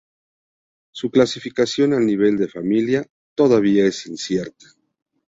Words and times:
Su 0.91 1.11
clasificación 1.11 1.93
al 1.93 2.07
nivel 2.07 2.35
de 2.35 2.47
familia 2.47 3.05
todavía 3.35 3.85
es 3.85 4.07
incierta. 4.07 4.65